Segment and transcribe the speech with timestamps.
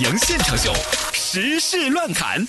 [0.00, 0.72] 洋现场秀，
[1.12, 2.42] 时事乱侃。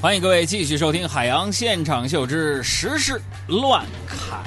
[0.00, 4.42] 欢迎各位继续收听《海洋现场秀之时事乱侃》。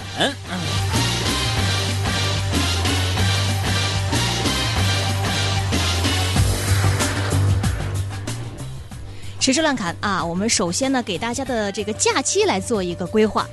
[9.39, 13.47] 时事乱侃啊，我们首先呢给大家的这个假期来做一个规划。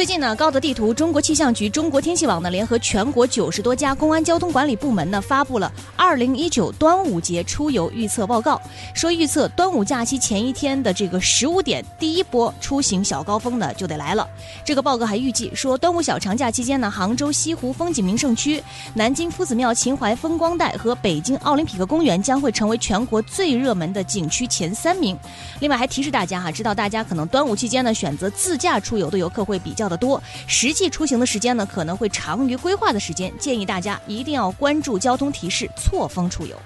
[0.00, 8.58] 最近呢，高德地图、中国气象局、中国天气网呢，联合全国九十多家公安交通管理部门呢，发布了二零一九端午节出游预测报告，
[8.94, 14.26] 说预测端午假期前一天的这个十五点，第一波出行小高峰呢就得来了。
[14.64, 18.62] 这个报告还预计说，端午小长假期间呢，杭州西湖风景名胜区、
[18.94, 25.14] 南京夫子庙秦淮风光带和北京奥林匹克公园将会成为全国最热门的景区前三名。
[25.58, 36.56] 另外还提示大家哈，知道大家可能端午期间呢选择自驾出游的游客会比较的多，实际出行的时间呢可能会长于规划的时间，建议大家一定要关注交通提示，错峰出游。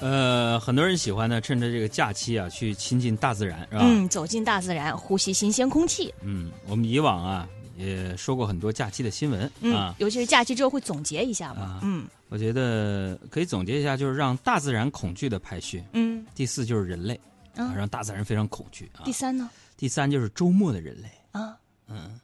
[0.00, 3.80] 呃，很多人喜欢呢，趁着这个假期啊，去亲近大自然，是吧？
[3.82, 6.12] 嗯，走进大自然，呼吸新鲜空气。
[6.20, 9.94] 嗯，我们以往啊也说过很多假期的新闻嗯，啊。
[9.96, 11.80] 尤其是假期之后会总结一下嘛啊。
[11.82, 15.82] 嗯我觉得可以总结一下，就是让大自然恐惧的排序。
[15.92, 17.18] 嗯第四就是人类
[17.54, 19.12] 让大自然非常恐惧啊第。
[19.12, 19.50] 三呢？
[19.76, 21.58] 第三就是周末的人类，啊。
[21.88, 22.20] 嗯。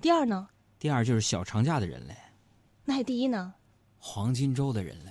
[0.00, 0.48] 第二呢？
[0.78, 2.16] 第二就是小长假的人类，
[2.84, 3.52] 那还第一呢？
[3.98, 5.10] 黄金周的人类。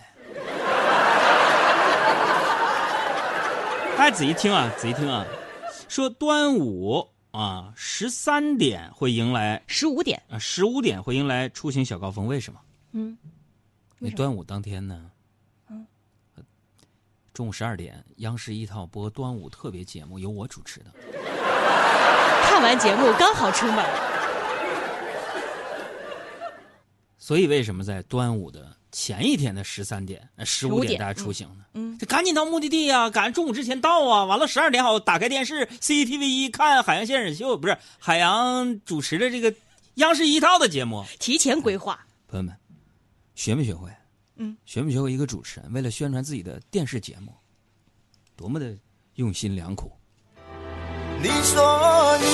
[3.97, 5.25] 大家仔细听啊，仔细听啊，
[5.89, 10.21] 说端午啊十三点会迎来十五点。
[10.29, 12.59] 啊十五点会迎来出行小高峰，为什么？
[12.91, 13.17] 嗯。
[13.99, 15.11] 那端午当天呢？
[17.37, 20.85] 中午十二点，央视一套播端午特别节目，由我主持的。
[22.49, 23.85] 看完节目刚好出门。
[27.19, 31.65] 所以为什么在端午的前一天的十三点、十五15点点大家出行呢？
[31.73, 31.95] 嗯。
[31.99, 34.25] 这赶紧到目的地呀、赶中午之前到啊！
[34.25, 39.53] 完了十二点好打开电视 CCTV 一看海洋现场秀，不是海洋主持的这个
[39.95, 41.05] 央视一套的节目。
[41.19, 42.03] 提前规划。
[42.27, 42.55] 朋友们，
[43.35, 43.91] 学没学会？
[44.37, 47.33] 嗯，学没学过一个主持人为了宣传自己的电视节目，
[48.35, 48.75] 多么的
[49.15, 49.91] 用心良苦。
[51.19, 52.25] 你说你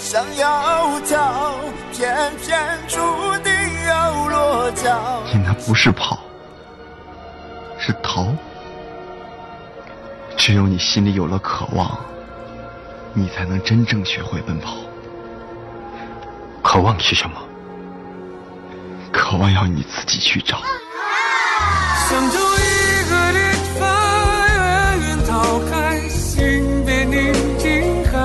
[0.00, 1.58] 想要逃，
[1.92, 2.98] 偏偏注
[3.42, 3.52] 定
[3.86, 5.22] 要落脚。
[5.32, 6.22] 你那不是跑，
[7.78, 8.34] 是逃。
[10.36, 11.98] 只有你心里有了渴望，
[13.14, 14.76] 你才能真正学会奔跑。
[16.62, 17.42] 渴望是什么？
[19.12, 20.60] 渴望要你自己去找。
[22.10, 23.38] 想找一个地
[23.78, 23.86] 方，
[24.56, 28.18] 远远逃开，心别宁静海。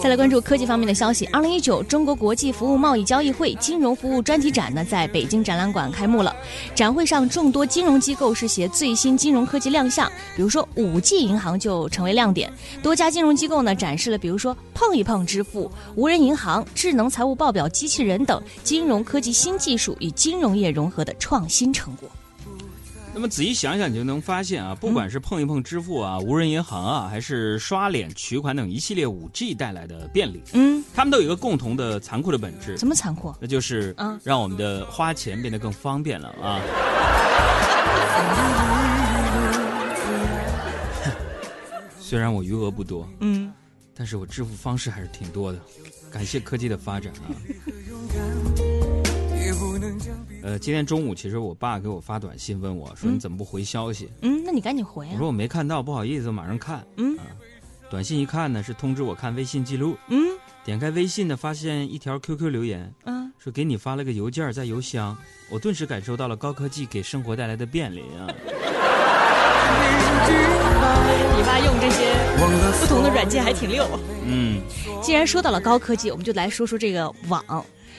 [0.00, 1.26] 再来关注科技方面的消息。
[1.32, 6.32] 二零一九中国国际服务贸易交易会金融服务专题展呢，在北京展览馆开幕了。
[6.76, 12.52] 展会上，众多金融机构是携最新金融科技亮相，比如说五 G 银行就成为亮点。
[12.84, 22.08] 多家金融机构呢，展示了比如说碰一碰支付、无人银行、智能财务报表机器人等金融科技新技术与金融业融合的创新成果。
[23.14, 33.34] 那么仔细想想，你就能发现啊，不管是碰一碰支付啊、无人银行啊，还是刷脸取款等一系列五 G 带来的便利，嗯，他们都有一个共同的残酷的本质，什么残酷？
[33.40, 34.20] 那就是嗯。
[34.22, 36.60] 让我们的花钱变得更方便了啊。
[41.98, 43.52] 虽然我余额不多，嗯，
[43.94, 45.58] 但是我支付方式还是挺多的，
[46.10, 47.34] 感谢科技的发展啊。
[50.42, 55.26] 呃，今天中午其实我爸给我发短信问我说：“你怎么不回消息？”嗯，那你赶紧回啊我说。
[55.26, 56.86] 我没看到，不好意思，我马上看。
[56.96, 57.24] 嗯啊，
[57.90, 60.22] 短信一看呢是通知我看微信记录，嗯
[60.64, 65.16] 点开微信呢发现一条 QQ 留言，嗯，说给你发了个邮件在邮箱，
[65.50, 68.28] 我顿时感受到了高科技给生活带来的便利啊。
[71.36, 72.12] 你爸用这些
[72.80, 73.84] 不同的软件还挺溜。
[74.26, 74.60] 嗯，
[75.02, 77.42] 既然说到了高科技，我们就来说说这个网。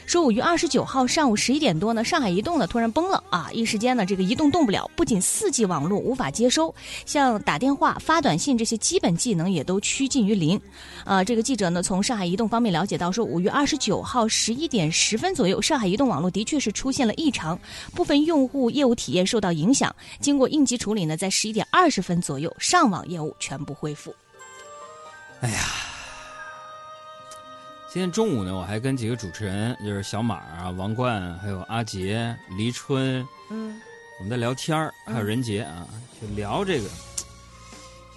[0.09, 3.47] 说五月二十九号上午十一点多呢，上海移动呢突然崩了啊！
[3.53, 6.73] 一时间呢，这个移动动不了，不仅四 G 网络无法接收，
[7.05, 10.59] 像打电话、发短信这些基本技能也都趋近于零。
[11.05, 17.59] 啊，这个记者呢从上海移动方面了解到，说五月二十九号十一点十分左右，上海移动网络的确是出现了异常，
[17.93, 19.95] 部分用户业务体验受到影响。
[20.19, 24.11] 经过应急处理呢，在十一点二十分左右，上网业务全部恢复。
[25.41, 25.59] 哎呀
[27.91, 33.81] 今天中午呢，我还跟几个主持人，就是小马啊、王冠，还有阿杰、黎春，嗯
[34.19, 35.87] 我们在聊天儿，还有任杰啊，
[36.21, 36.87] 就聊这个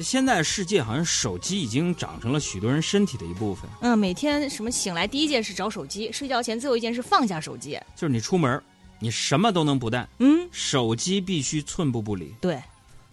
[0.01, 3.71] 现在世界好像手机已经长成了许多人身体的一部分。
[3.81, 7.81] 嗯，每天什么醒来第一件事找手机，睡觉前最后一件事放下手机。
[7.97, 8.63] 就是你出门，
[8.99, 12.35] 你什么都能不带，嗯，手机必须寸步不离。
[12.43, 12.63] 对，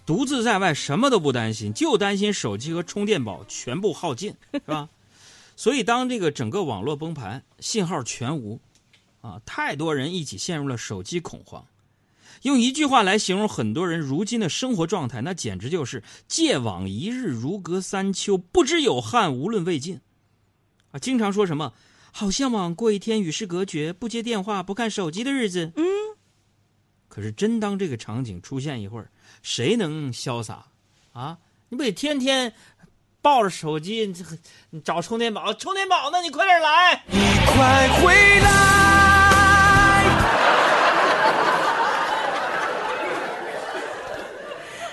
[0.06, 4.90] 独自在外，什么都不担心，就担心手机和充电宝全部耗尽，是吧？
[5.60, 8.62] 所以，当这个整个网络崩盘，信号全无，
[9.20, 11.66] 啊，太多人一起陷入了手机恐慌。
[12.44, 20.00] 用一句话来形容很多人如今的生活状态，那简直就是“戒网一日如隔三秋，不知有汉无论魏晋”。
[20.92, 21.74] 啊，经常说什么
[22.14, 25.74] “好向往过一天与世隔绝，不接电话，不看手机的日子”。
[25.76, 25.84] 嗯，
[27.10, 30.68] 可是真当这个场景出现一会儿，谁能潇洒？
[31.12, 32.54] 啊，你不得天天
[33.22, 34.14] 抱着手机
[34.72, 35.54] 你找充电宝？
[35.54, 36.22] 充电宝呢？
[36.22, 37.04] 你快点来！
[37.08, 38.50] 你快回来！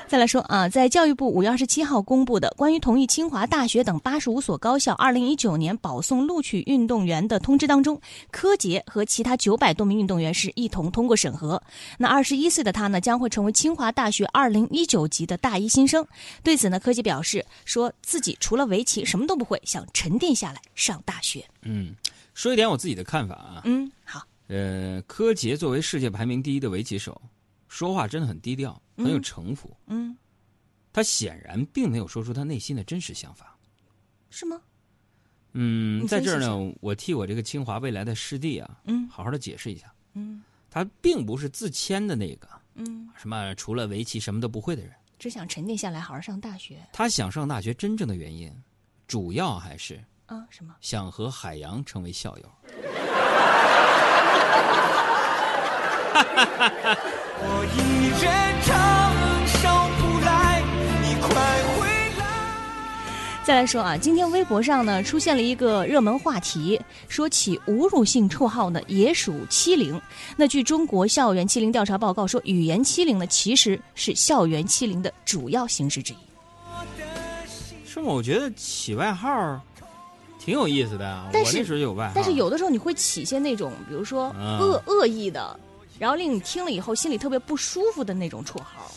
[0.08, 8.00] 再来说啊，在教育部五月二十七号公布的关于同意清华大学等八十五所高校二零一九年保送录取运动员的通知当中，
[8.30, 11.60] 柯洁和其他九百多名运动员是一同通过审核。
[11.98, 16.06] 那二十一岁的他呢，将会成为清华大学二零一九级的大一新生。
[16.44, 21.44] 对此呢，柯洁表示说自己除了围棋什么都不会，想沉淀下来上大学。
[21.62, 21.92] 嗯，
[22.32, 23.62] 说一点我自己的看法啊。
[23.64, 27.20] 嗯，好，呃，柯洁作为世界排名第一的围棋手，
[27.66, 29.76] 说话真的很低调，很有城府。
[29.86, 30.16] 嗯，
[30.92, 33.56] 他显然并没有说出他内心的真实想法。
[34.30, 34.60] 是吗？
[35.52, 44.92] 嗯，在这儿呢，我替我这个清华未来的师弟啊，嗯好好的解释一下，嗯他并不是自谦的那个嗯，什么除了围棋什么都不会的人。
[45.18, 48.52] 只想沉淀下来，好好上大学他想上大学真正的原因，
[49.08, 50.46] 主要还是啊？
[50.50, 50.76] 什么？
[50.82, 52.52] 想和海洋成为校友。
[57.38, 58.74] 我一人承
[59.46, 59.68] 受
[59.98, 60.62] 不来，
[61.02, 61.28] 你快
[61.76, 61.86] 回
[62.18, 62.24] 来！
[63.44, 70.00] 再来说啊，今天微博上呢出现了一个热门话题，说起侮辱性绰号呢也属欺凌。
[70.34, 76.16] 那据中国校园欺凌调查报告说，语言欺凌呢其实是校园欺凌的主要形式之一。
[77.84, 78.06] 是吗？
[78.08, 79.60] 我觉得起外号
[80.38, 81.28] 挺有意思的啊。
[81.32, 85.58] 但我那时候就有外号，但是有的时候你会起一些那种，比如说嗯恶、恶意的，
[85.98, 88.90] 然后令你听了以后心里特别不舒服的那种绰号。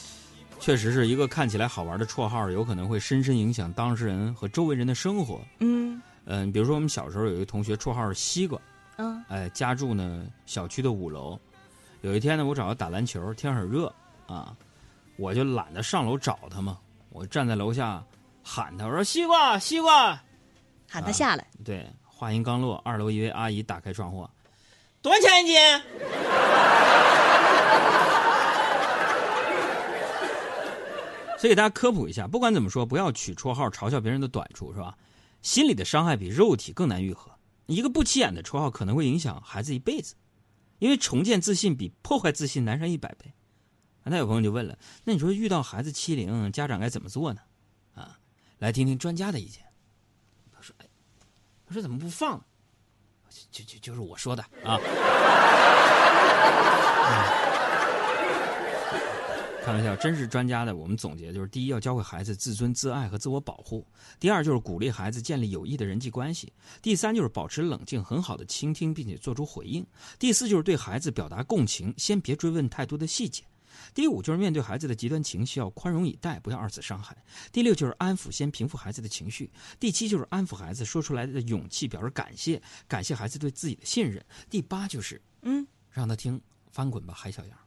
[0.59, 5.39] 确实是一个看起来好玩的绰号，有可能会深深影响当事人和周围人的生活。
[5.59, 8.59] 嗯嗯，比如说我们小时候有一个同学绰号是西瓜，
[8.97, 11.39] 嗯哎，家住呢小区的五楼。
[12.01, 13.93] 有一天呢，我找他打篮球，天很热
[14.27, 14.53] 啊，
[15.17, 16.77] 我就懒得上楼找他嘛，
[17.09, 18.03] 我站在楼下
[18.43, 20.21] 喊他，我说西瓜西瓜。
[20.89, 21.47] 喊他下来。
[21.63, 24.27] 对，话音刚落，二楼一位阿姨打开窗户，
[25.01, 25.55] 多少钱一斤？
[31.39, 34.97] 所以给大家科普一下，不管怎么说，不要取绰号嘲笑别人的短处，是吧？
[35.41, 37.31] 心理的伤害比肉体更难愈合。
[37.65, 40.15] 一个不起眼的绰号可能会影响孩子一辈子，
[40.79, 43.31] 因为重建自信比破坏自信难上一百倍。
[44.03, 47.39] 那有朋友就问了，那你说遇到孩子欺凌，家长该怎么做呢？
[47.93, 48.19] 啊，
[48.57, 49.63] 来听听专家的意见。
[50.51, 50.85] 他说：“哎，
[51.65, 52.43] 他说怎么不放？
[53.49, 54.77] 就就就是我说的啊。
[59.69, 60.75] 嗯开玩笑，真是专家的。
[60.75, 63.85] 我们总结就是：第一，要教会孩子自尊、自爱和自我保护；
[64.19, 66.47] 第二，就是鼓励孩子建立有益的人际关系；
[66.81, 69.83] 第三，就是保持冷静，很好的倾听并且做出回应；
[70.17, 73.43] 第四，就是对孩子表达共情，先别追问太多的细节；
[73.93, 77.13] 第五，就是面对孩子的极端情绪要宽容以待，不要二次伤害；
[77.51, 79.45] 第六，就是安抚，先平复孩子的情绪；
[79.79, 87.57] 第七，就是安抚孩子说出来的勇气，表示感谢，感谢孩子对自己的信任；第八，就是嗯，让他听翻滚吧，海小羊。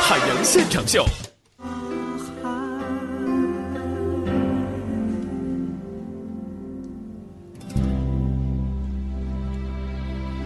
[0.00, 1.04] 海洋现场秀，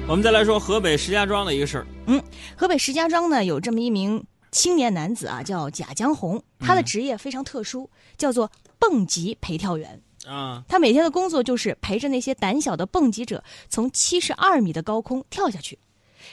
[0.06, 1.86] 我们再来说河北石家庄的一个事儿。
[2.06, 2.22] 嗯
[2.56, 10.00] 河北石家庄呢有这么一名青年男子啊，叫贾江红，他的职业非常特殊，叫做蹦极陪跳员。
[10.28, 15.78] 啊，他每天的工作就是陪着那些胆小的蹦极者从七十二米的高空跳下去。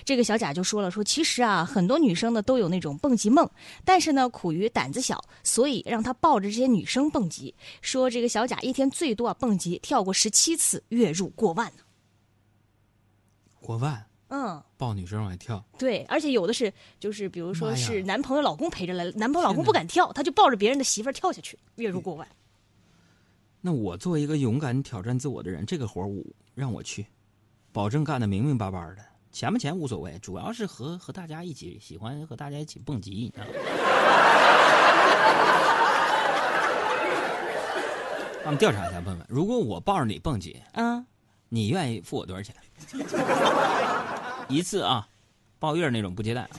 [0.03, 3.49] 这个小贾就说了，说其实啊，很多女生呢都有那种蹦极梦，
[3.85, 7.53] 但是呢，苦于胆子小，所以让他抱着这些女生蹦极。
[7.81, 11.83] 说这个小贾一天最多啊蹦极跳过十七次，月入过万呢。
[13.61, 22.27] 过万嗯，抱女生往外跳，对，而且有的是就是比如说是男朋友、老公陪着来，男朋友、老公不敢跳，他就抱着别人的媳妇儿跳下去，月入过万。
[23.67, 27.03] 那我作为一个勇敢挑战自我的人，这个活儿我让我去，
[27.73, 28.97] 保证干的明明白白的，
[29.31, 33.51] 钱不钱无所谓，主要是和和大家一起喜欢和大家一起蹦极，你知道吗？
[38.45, 41.03] 咱们调查一下，问问，如果我抱着你蹦极，嗯，
[41.49, 42.55] 你愿意付我多少钱？
[44.47, 45.07] 一次啊，
[45.57, 46.49] 抱月那种不接待啊。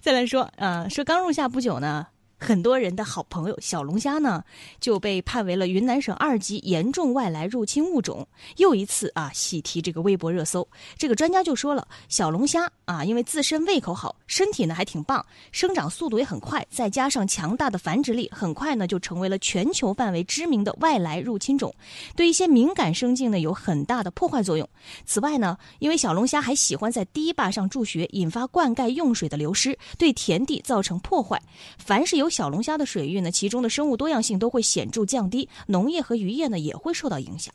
[0.00, 2.06] 再来说，呃，说刚入夏不久呢，
[2.42, 4.42] 很多人的好朋友小龙虾呢
[4.80, 10.66] 就被判为了云南省二级严重外来入侵物种，又一次啊喜提这个微博热搜。
[10.98, 21.72] 这个专家就说了，小龙虾啊，因为自身胃口好，身体呢还挺棒，生长速度也很快，再加上强大的繁殖力，很快呢就成为了全球范围知名的外来入侵种，
[22.16, 24.68] 对一些敏感生境呢有很大的破坏作用。
[25.06, 31.40] 此外呢，因为小龙虾还喜欢在堤坝上筑穴，引发灌溉用水的流失，对田地造成破坏。
[31.78, 37.54] 凡是有小龙虾的水域呢，其中的生物多样性都会显著降低，农业和渔业呢也会受到影响。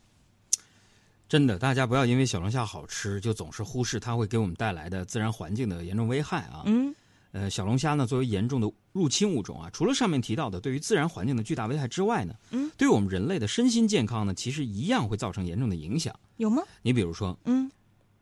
[1.27, 6.63] 真的，大家不要因为小龙虾好吃，就总是忽视它会给我们带来的自然环境的严重危害啊。
[6.65, 6.95] 嗯，
[7.33, 16.17] 呃，小龙虾呢，作为严重的入侵物种啊，除了上面提到的对于自然环境的巨大危害之外呢，嗯，对于我们人类的身心健康呢，其实一样会造成严重的影响。
[16.37, 16.63] 有吗？
[16.81, 17.69] 你比如说，嗯，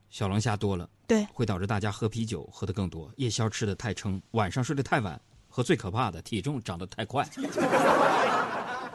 [0.09, 5.21] 小龙虾多了，对，会导致大家喝啤酒喝得更多，夜宵吃得太撑，晚上睡得太晚，
[5.55, 7.25] 和最可怕的体重长得太快。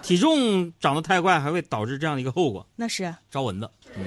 [0.02, 3.70] 体重长得太快，还会导致这样的一个后果：那是招蚊子。
[3.94, 4.04] 盯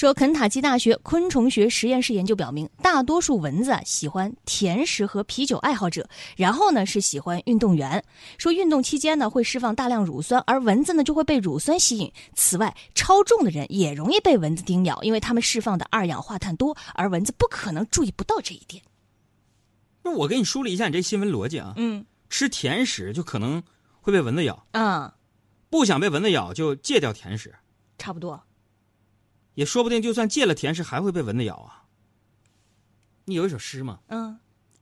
[0.00, 8.02] 说肯塔基大学昆虫学实验室研究表明，大多数蚊子啊喜欢甜食和啤酒爱好者，然后呢是喜欢运动员。
[8.38, 12.10] 说运动期间呢会释放大量乳酸，而蚊子呢就会被乳酸吸引。
[12.34, 18.82] 此外，超重的人也容易被蚊子叮咬，因为他们释放的二氧化碳多，而蚊子不可能注意不到这一点。
[20.02, 21.74] 那我给你梳理一下你这新闻逻辑啊。
[21.76, 23.62] 嗯吃甜食就可能
[24.00, 25.12] 会被蚊子咬，嗯，
[25.68, 27.54] 不想被蚊子咬就戒掉甜食，
[27.98, 28.42] 差不多。
[29.60, 31.84] 也说不定就算戒了甜食还会被蚊子咬啊。
[33.26, 33.98] 你有一首诗吗？
[34.08, 34.38] 嗯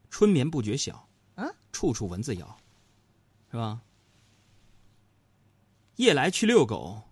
[0.09, 2.57] 春眠不觉晓，啊，处处蚊子咬，
[3.51, 3.81] 是吧？
[5.97, 7.03] 夜来去遛狗，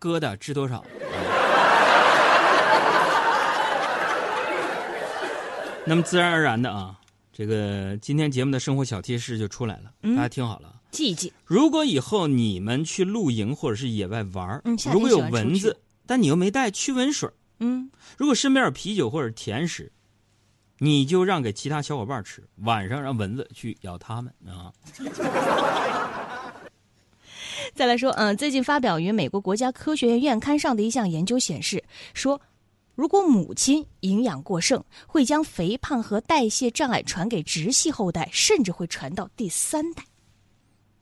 [0.00, 0.84] 疙瘩知多少？
[5.86, 6.98] 那么自然而然的啊，
[7.32, 10.74] 这个今天节目的生活小贴士就出来了，嗯大家听好了啊。
[10.90, 11.32] 记一记。
[11.44, 14.60] 如果以后你们去露营或者是野外玩
[14.92, 19.90] 如果有蚊子，但你又没带驱蚊水儿，嗯，如果身边有啤酒或者甜食，
[20.78, 24.72] 你就让给其他小伙伴吃，晚上让蚊子去咬他们啊。
[27.74, 31.82] 再来说，嗯、最近发表于美国国家科学院院刊上的一项研究显示，
[32.14, 32.40] 说，
[32.94, 40.04] 如果母亲营养过剩，会将肥胖和代谢障碍传给直系后代，甚至会传到第三代。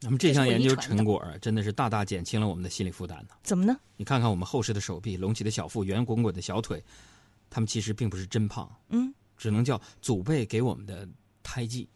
[0.04, 3.34] 那么这项研究成果啊，真的是大大减轻了我们的心理负担呢。
[3.42, 3.74] 怎么呢？
[3.96, 6.84] 你看看我们厚实的手臂、隆起的小腹、圆滚滚的小腿，
[7.48, 11.08] 他们其实并不是真胖，嗯，只能叫祖辈给我们的
[11.42, 11.88] 胎记。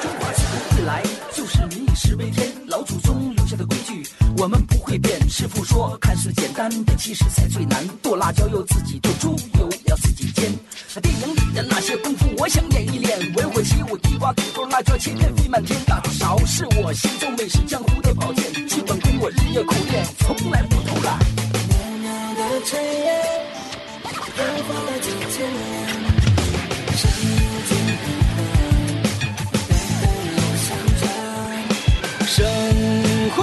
[0.00, 0.44] 中华自
[0.76, 1.02] 古以来
[1.32, 4.06] 就是民以食为天，老祖宗留下的规矩
[4.38, 5.28] 我们不会变。
[5.28, 9.68] 师傅说，看似简单的其实才最难，剁辣椒又自己剁，猪油
[14.74, 18.52] 地瓜、土豆、辣椒切片飞满天，大多少是我心中美食江湖的宝剑。
[18.66, 21.18] 基本功我日夜苦练，从来不偷懒。
[22.34, 23.14] 的炊烟，
[24.36, 25.62] 燃化了几千年，
[26.96, 27.02] 山
[30.98, 31.02] 间
[32.26, 32.44] 生
[33.30, 33.36] 活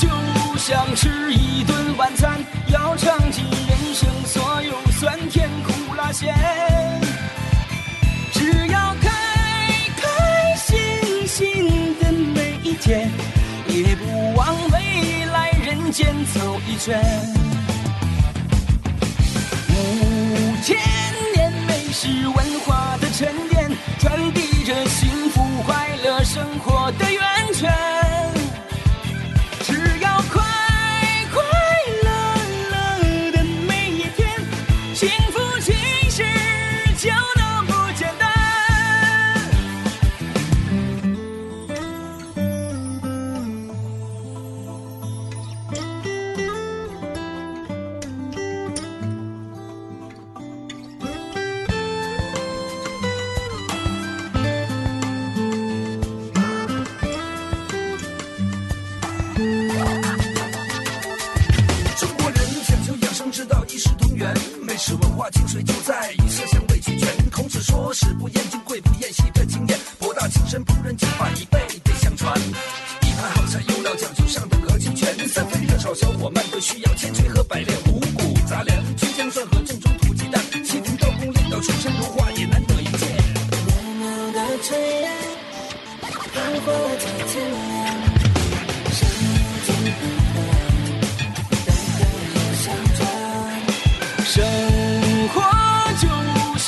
[0.00, 0.08] 就
[0.56, 6.61] 像吃一顿晚餐，要尝尽人生所有酸甜苦辣咸。
[16.34, 16.98] 走一圈。
[19.68, 20.78] 五千
[21.34, 24.51] 年美食文化的沉淀，传递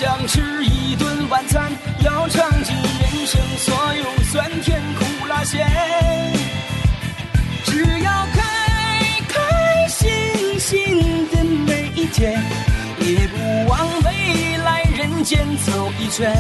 [0.04, 5.66] 想吃一顿晚餐，要尝尽人生所有酸甜苦辣咸。
[7.64, 8.42] 只要开
[9.26, 12.38] 开心心的每一天，
[12.99, 16.30] 也不枉未来人间走一圈。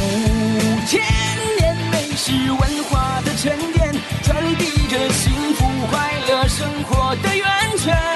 [0.00, 1.02] 五千
[1.58, 8.15] 年美食文化的沉淀，传递着幸福快乐生活的源泉。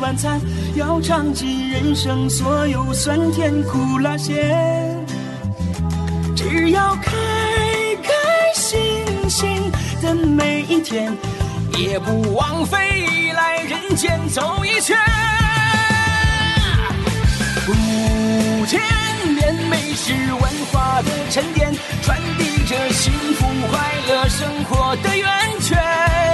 [0.00, 0.40] 晚餐，
[0.74, 4.34] 要尝尽人生所有酸甜苦辣咸。
[6.34, 7.12] 只要开
[8.02, 8.10] 开
[8.54, 11.12] 心心的每一天，
[11.78, 14.96] 也不枉费来人间走一圈。
[17.68, 18.80] 五千
[19.34, 20.42] 年美食文
[20.72, 23.78] 化的沉淀，传递着幸福快
[24.08, 25.28] 乐生活的源
[25.60, 26.29] 泉。